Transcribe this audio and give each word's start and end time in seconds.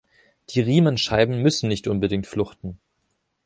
Die 0.49 0.61
Riemenscheiben 0.61 1.43
müssen 1.43 1.69
nicht 1.69 1.87
unbedingt 1.87 2.25
fluchten. 2.25 2.79